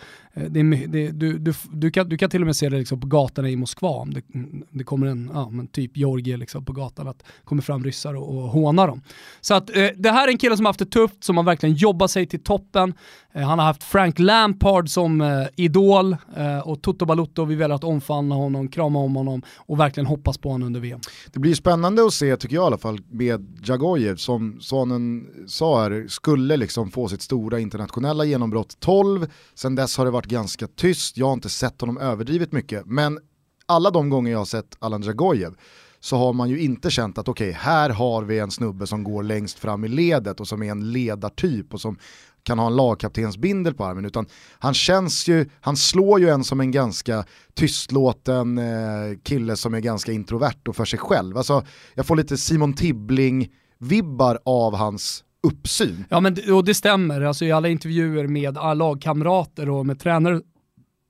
[0.49, 3.01] Det är, det, du, du, du, kan, du kan till och med se det liksom
[3.01, 4.05] på gatorna i Moskva.
[4.05, 7.83] Det, mm, det kommer en ja, men typ Georgie liksom på gatan, att kommer fram
[7.83, 9.01] ryssar och, och hånar dem.
[9.41, 11.43] Så att eh, det här är en kille som har haft det tufft, som har
[11.43, 12.93] verkligen jobbat sig till toppen.
[13.35, 17.75] Eh, han har haft Frank Lampard som eh, idol eh, och Toto Balotto vi väljer
[17.75, 20.99] att omfamna honom, krama om honom och verkligen hoppas på honom under VM.
[21.33, 25.81] Det blir spännande att se, tycker jag i alla fall, med Jagojev som Sonen sa
[25.81, 30.67] här, skulle liksom få sitt stora internationella genombrott 12, sen dess har det varit ganska
[30.67, 33.19] tyst, jag har inte sett honom överdrivet mycket, men
[33.65, 35.55] alla de gånger jag har sett Alan Jagojev
[35.99, 39.03] så har man ju inte känt att okej, okay, här har vi en snubbe som
[39.03, 41.97] går längst fram i ledet och som är en ledartyp och som
[42.45, 44.25] kan ha en lagkaptensbindel på armen, utan
[44.59, 49.79] han känns ju, han slår ju en som en ganska tystlåten eh, kille som är
[49.79, 51.37] ganska introvert och för sig själv.
[51.37, 51.63] Alltså,
[51.95, 56.05] jag får lite Simon Tibbling-vibbar av hans uppsyn.
[56.09, 60.41] Ja men och det stämmer, alltså i alla intervjuer med ah, lagkamrater och med tränare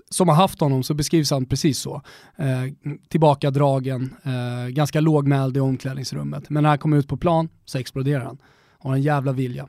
[0.10, 2.02] som har haft honom så beskrivs han precis så.
[2.38, 6.50] Eh, tillbakadragen, eh, ganska lågmäld i omklädningsrummet.
[6.50, 8.38] Men när han kommer ut på plan så exploderar han.
[8.80, 9.68] Har en jävla vilja.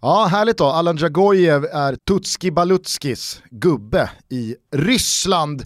[0.00, 0.64] Ja, härligt då.
[0.64, 5.64] Allan Dragojev är Tutski Balutskis gubbe i Ryssland.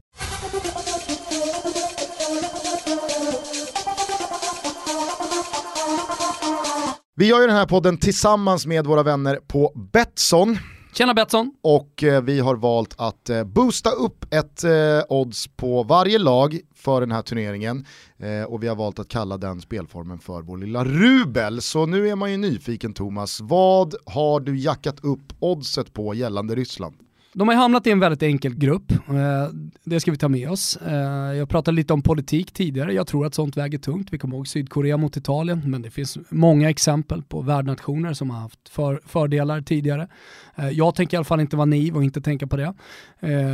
[7.16, 10.58] Vi gör ju den här podden tillsammans med våra vänner på Betsson.
[10.98, 11.52] Tjena Betsson!
[11.62, 14.70] Och eh, vi har valt att eh, boosta upp ett eh,
[15.08, 17.86] odds på varje lag för den här turneringen.
[18.18, 21.62] Eh, och vi har valt att kalla den spelformen för vår lilla rubel.
[21.62, 26.54] Så nu är man ju nyfiken Thomas, vad har du jackat upp oddset på gällande
[26.54, 26.96] Ryssland?
[27.38, 29.48] De har hamnat i en väldigt enkel grupp, eh,
[29.84, 30.76] det ska vi ta med oss.
[30.76, 34.12] Eh, jag pratade lite om politik tidigare, jag tror att sånt väger tungt.
[34.12, 38.40] Vi kommer ihåg Sydkorea mot Italien, men det finns många exempel på värdnationer som har
[38.40, 40.08] haft för, fördelar tidigare.
[40.54, 42.74] Eh, jag tänker i alla fall inte vara naiv och inte tänka på det.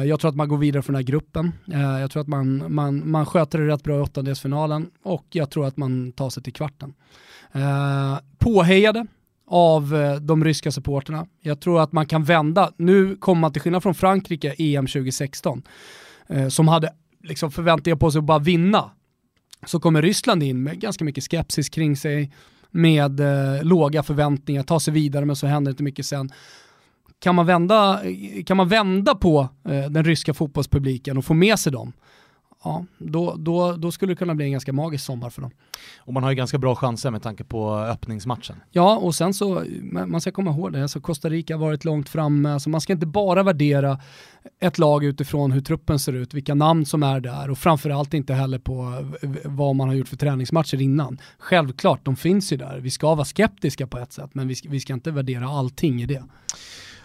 [0.07, 1.53] Jag tror att man går vidare från den här gruppen.
[2.01, 5.67] Jag tror att man, man, man sköter det rätt bra i åttondelsfinalen och jag tror
[5.67, 6.95] att man tar sig till kvarten.
[8.39, 9.07] Påhejade
[9.53, 11.27] av eh, de ryska supporterna.
[11.41, 15.63] Jag tror att man kan vända, nu kommer man till skillnad från Frankrike EM 2016,
[16.27, 16.93] eh, som hade
[17.25, 18.91] liksom förväntningar på sig att bara vinna,
[19.67, 22.33] så kommer Ryssland in med ganska mycket skepsis kring sig,
[22.71, 26.31] med eh, låga förväntningar, ta sig vidare men så händer inte mycket sen.
[27.19, 31.59] Kan man vända, eh, kan man vända på eh, den ryska fotbollspubliken och få med
[31.59, 31.93] sig dem,
[32.65, 35.51] ja, då, då, då skulle det kunna bli en ganska magisk sommar för dem.
[35.99, 38.57] Och man har ju ganska bra chanser med tanke på öppningsmatchen.
[38.71, 39.65] Ja, och sen så,
[40.07, 42.93] man ska komma ihåg det, alltså Costa Rica har varit långt framme, alltså man ska
[42.93, 44.01] inte bara värdera
[44.61, 48.35] ett lag utifrån hur truppen ser ut, vilka namn som är där och framförallt inte
[48.35, 49.05] heller på
[49.45, 51.19] vad man har gjort för träningsmatcher innan.
[51.39, 54.69] Självklart, de finns ju där, vi ska vara skeptiska på ett sätt, men vi ska,
[54.69, 56.23] vi ska inte värdera allting i det.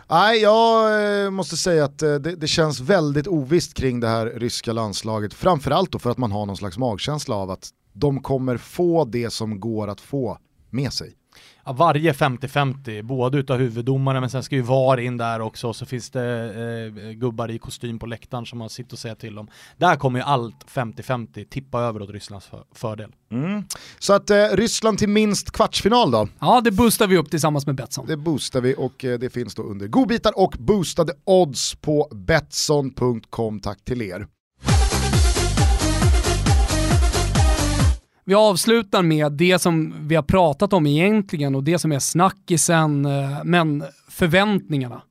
[0.09, 4.25] Nej, jag eh, måste säga att eh, det, det, känns väldigt ovist kring det här
[4.25, 5.33] ryska landslaget.
[5.33, 9.29] Framförallt då för att man har någon slags magkänsla av att de kommer få det
[9.29, 10.37] som går att få
[10.69, 11.13] med sig
[11.73, 16.09] varje 50-50, både utav huvuddomare men sen ska ju VAR in där också, så finns
[16.09, 16.23] det
[16.95, 19.47] eh, gubbar i kostym på läktaren som har sitt att säga till om.
[19.77, 23.11] Där kommer ju allt 50-50 tippa över åt Rysslands för fördel.
[23.31, 23.63] Mm.
[23.99, 26.27] Så att eh, Ryssland till minst kvartsfinal då?
[26.39, 28.05] Ja, det boostar vi upp tillsammans med Betsson.
[28.07, 33.59] Det boostar vi och eh, det finns då under godbitar och boostade odds på Betsson.com.
[33.59, 34.27] Tack till er.
[38.27, 43.05] Vi avslutar med det som vi har pratat om egentligen och det som är snackisen,
[43.05, 45.01] eh, men förväntningarna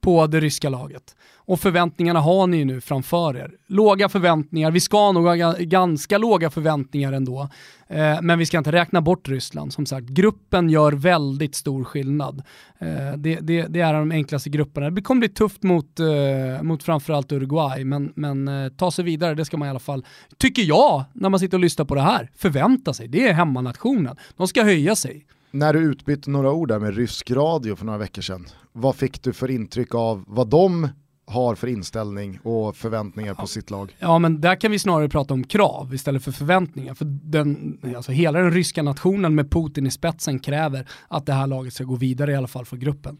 [0.00, 1.16] på det ryska laget.
[1.46, 3.50] Och förväntningarna har ni ju nu framför er.
[3.66, 7.48] Låga förväntningar, vi ska nog ha ganska låga förväntningar ändå.
[7.88, 9.72] Eh, men vi ska inte räkna bort Ryssland.
[9.72, 12.42] Som sagt, gruppen gör väldigt stor skillnad.
[12.78, 14.90] Eh, det, det, det, är de enklaste grupperna.
[14.90, 19.34] Det kommer bli tufft mot, eh, mot framförallt Uruguay, men, men eh, ta sig vidare,
[19.34, 20.04] det ska man i alla fall,
[20.38, 23.08] tycker jag, när man sitter och lyssnar på det här, förvänta sig.
[23.08, 24.16] Det är hemmanationen.
[24.36, 25.26] De ska höja sig.
[25.50, 29.22] När du utbytte några ord där med rysk radio för några veckor sedan, vad fick
[29.22, 30.88] du för intryck av vad de
[31.26, 33.96] har för inställning och förväntningar på sitt lag.
[33.98, 36.94] Ja men där kan vi snarare prata om krav istället för förväntningar.
[36.94, 41.46] För den, alltså hela den ryska nationen med Putin i spetsen kräver att det här
[41.46, 43.18] laget ska gå vidare i alla fall för gruppen.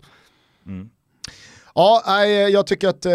[0.66, 0.88] Mm.
[1.74, 3.10] Ja, jag tycker att eh,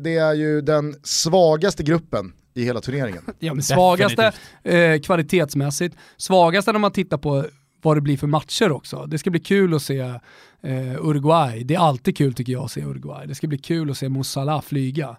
[0.00, 3.22] det är ju den svagaste gruppen i hela turneringen.
[3.38, 7.44] ja, men svagaste eh, kvalitetsmässigt, svagaste när man tittar på
[7.82, 9.06] vad det blir för matcher också.
[9.06, 9.98] Det ska bli kul att se
[10.62, 11.64] eh, Uruguay.
[11.64, 13.26] Det är alltid kul tycker jag att se Uruguay.
[13.26, 15.16] Det ska bli kul att se Moussala flyga.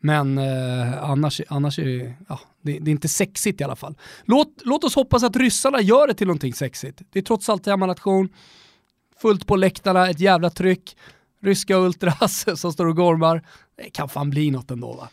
[0.00, 3.94] Men eh, annars, annars är det, ja, det, det, är inte sexigt i alla fall.
[4.24, 7.02] Låt, låt oss hoppas att ryssarna gör det till någonting sexigt.
[7.12, 8.28] Det är trots allt hemmanation,
[9.22, 10.96] fullt på läktarna, ett jävla tryck,
[11.42, 13.42] ryska ultras som står och gormar.
[13.76, 15.08] Det kan fan bli något ändå va?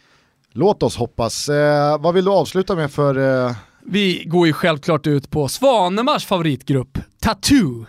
[0.51, 1.49] Låt oss hoppas.
[1.49, 3.55] Eh, vad vill du avsluta med för eh,
[3.91, 7.85] vi går ju självklart ut på Svanemars favoritgrupp, Tattoo.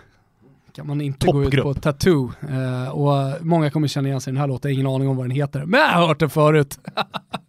[0.75, 2.31] Kan man inte gå ut på Tattoo.
[2.49, 5.25] Uh, och många kommer känna igen sig i den här låten, ingen aning om vad
[5.25, 5.65] den heter.
[5.65, 6.79] Men jag har hört den förut.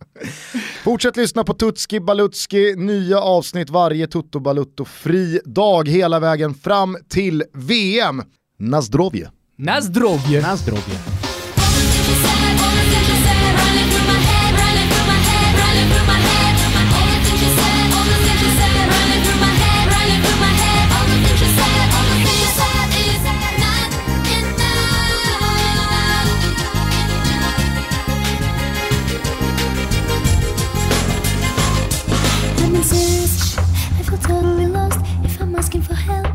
[0.84, 6.96] Fortsätt lyssna på Tutski Balutski, nya avsnitt varje Tutto Balutto fri dag hela vägen fram
[7.08, 8.22] till VM.
[8.58, 9.30] Nazdrovje!
[9.56, 10.42] Nazdrovje!
[10.42, 11.31] Nazdrovje!
[34.22, 36.31] totally lost if I'm asking for help.